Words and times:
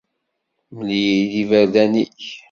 Mel-iyi 0.75 1.23
iberdan-ik. 1.41 2.21